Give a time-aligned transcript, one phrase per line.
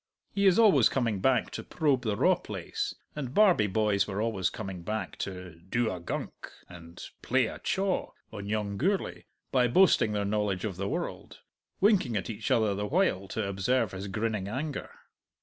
[0.33, 4.49] He is always coming back to probe the raw place, and Barbie boys were always
[4.49, 6.33] coming back to "do a gunk"
[6.67, 11.41] and "play a chaw" on young Gourlay by boasting their knowledge of the world,
[11.79, 14.89] winking at each other the while to observe his grinning anger.